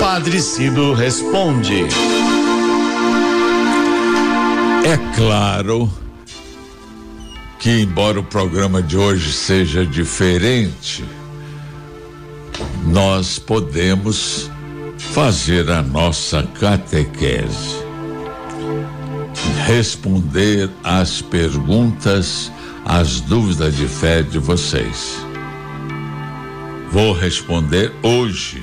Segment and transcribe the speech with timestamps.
[0.00, 1.84] Padre Cido responde.
[4.84, 5.90] É claro
[7.58, 11.04] que, embora o programa de hoje seja diferente,
[12.86, 14.48] nós podemos
[14.98, 17.76] fazer a nossa catequese,
[19.66, 22.52] responder às perguntas,
[22.84, 25.16] às dúvidas de fé de vocês.
[26.92, 28.62] Vou responder hoje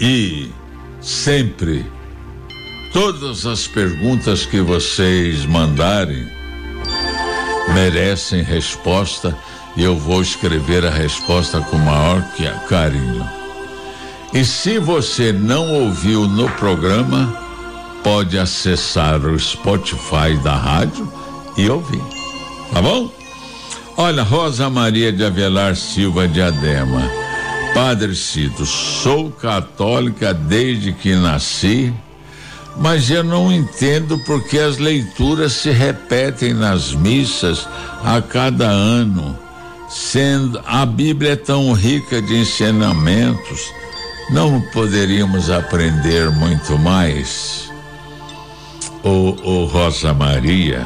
[0.00, 0.50] e
[1.00, 1.84] sempre
[2.92, 6.26] todas as perguntas que vocês mandarem
[7.72, 9.36] merecem resposta
[9.76, 12.22] e eu vou escrever a resposta com maior
[12.68, 13.28] carinho.
[14.32, 17.36] E se você não ouviu no programa,
[18.02, 21.10] pode acessar o Spotify da rádio
[21.56, 22.02] e ouvir.
[22.72, 23.10] Tá bom?
[23.96, 27.23] Olha, Rosa Maria de Avelar Silva de Adema.
[27.74, 31.92] Padre Cito, sou católica desde que nasci
[32.76, 37.68] mas eu não entendo porque as leituras se repetem nas missas
[38.04, 39.38] a cada ano,
[39.88, 43.72] sendo a Bíblia é tão rica de ensinamentos,
[44.30, 47.70] não poderíamos aprender muito mais?
[49.02, 50.84] Ô, ô Rosa Maria,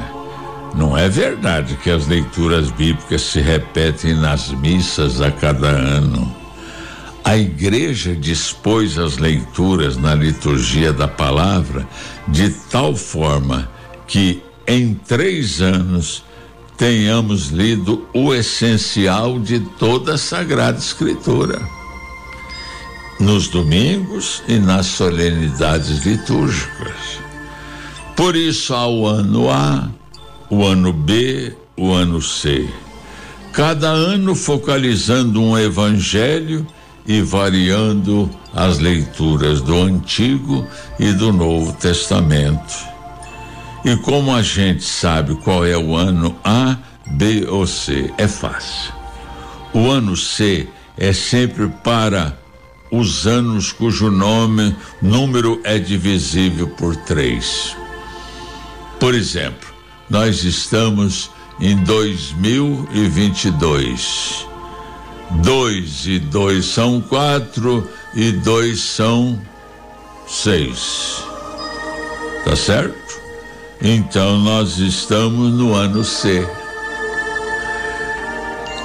[0.75, 6.38] não é verdade que as leituras bíblicas se repetem nas missas a cada ano.
[7.29, 11.87] A igreja dispôs as leituras na liturgia da palavra
[12.27, 13.71] de tal forma
[14.07, 16.25] que em três anos
[16.79, 21.61] tenhamos lido o essencial de toda a Sagrada Escritura.
[23.21, 27.21] Nos domingos e nas solenidades litúrgicas.
[28.17, 29.87] Por isso há o ano A,
[30.49, 32.67] o ano B, o ano C.
[33.53, 36.67] Cada ano focalizando um evangelho
[37.09, 40.64] e variando as leituras do Antigo
[41.01, 42.87] e do Novo Testamento.
[43.83, 48.12] E como a gente sabe qual é o ano A, B ou C?
[48.19, 48.93] É fácil.
[49.72, 50.69] O ano C
[50.99, 52.38] é sempre para
[52.91, 57.75] os anos cujo nome, número é divisível por três.
[59.00, 59.66] Por exemplo,
[60.10, 64.47] nós estamos em 2022.
[65.31, 69.39] Dois e dois são quatro e dois são
[70.27, 71.22] seis.
[72.44, 72.97] Tá certo?
[73.81, 76.47] Então nós estamos no ano C.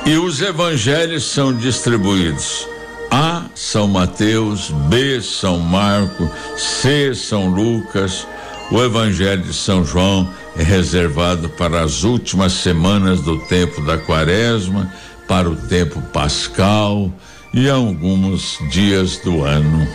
[0.05, 2.67] E os evangelhos são distribuídos.
[3.09, 8.27] A São Mateus, B São Marco, C São Lucas.
[8.71, 10.27] O Evangelho de São João
[10.57, 14.91] é reservado para as últimas semanas do tempo da Quaresma
[15.33, 17.11] para o tempo pascal
[17.51, 19.87] e alguns dias do ano.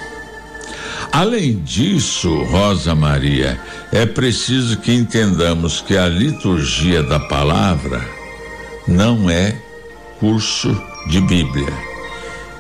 [1.13, 3.57] Além disso, Rosa Maria,
[3.93, 8.05] é preciso que entendamos que a liturgia da palavra
[8.89, 9.57] não é
[10.19, 10.77] curso
[11.09, 11.73] de Bíblia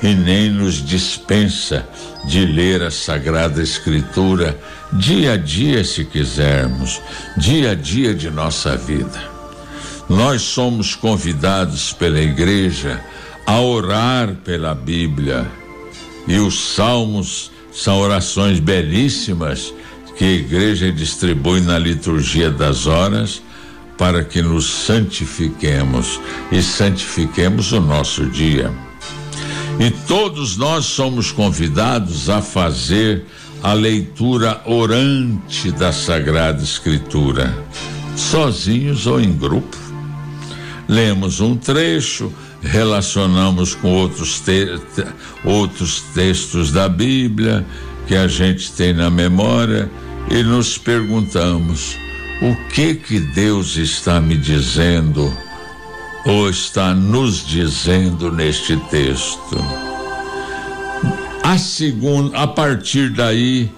[0.00, 1.84] e nem nos dispensa
[2.26, 4.56] de ler a Sagrada Escritura
[4.92, 7.02] dia a dia, se quisermos,
[7.36, 9.37] dia a dia de nossa vida.
[10.08, 13.00] Nós somos convidados pela igreja
[13.46, 15.46] a orar pela Bíblia.
[16.26, 19.72] E os salmos são orações belíssimas
[20.16, 23.42] que a igreja distribui na liturgia das horas
[23.98, 26.18] para que nos santifiquemos
[26.50, 28.72] e santifiquemos o nosso dia.
[29.78, 33.24] E todos nós somos convidados a fazer
[33.62, 37.56] a leitura orante da Sagrada Escritura,
[38.16, 39.87] sozinhos ou em grupo
[40.88, 42.32] lemos um trecho,
[42.62, 44.66] relacionamos com outros, te
[45.44, 47.64] outros textos da Bíblia
[48.06, 49.90] que a gente tem na memória
[50.30, 51.96] e nos perguntamos:
[52.40, 55.32] o que que Deus está me dizendo
[56.24, 59.56] ou está nos dizendo neste texto?
[61.42, 63.70] A segunda, a partir daí,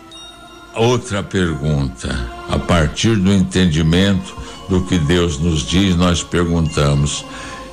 [0.75, 2.09] outra pergunta.
[2.49, 4.40] A partir do entendimento
[4.71, 7.25] do que Deus nos diz, nós perguntamos: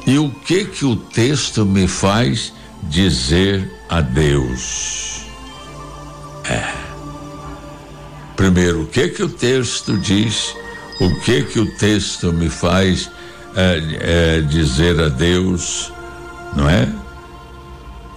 [0.05, 2.51] e o que que o texto me faz
[2.83, 5.21] dizer a Deus?
[6.43, 6.63] É.
[8.35, 10.53] Primeiro, o que que o texto diz?
[10.99, 13.09] O que que o texto me faz
[13.55, 15.91] é, é, dizer a Deus,
[16.55, 16.91] não é?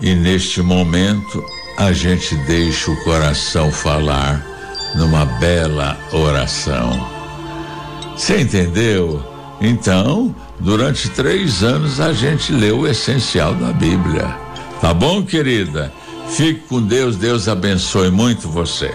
[0.00, 1.44] E neste momento
[1.76, 4.42] a gente deixa o coração falar
[4.94, 7.19] numa bela oração.
[8.20, 9.24] Você entendeu?
[9.62, 14.36] Então, durante três anos a gente leu o essencial da Bíblia.
[14.78, 15.90] Tá bom, querida?
[16.28, 18.92] Fique com Deus, Deus abençoe muito você.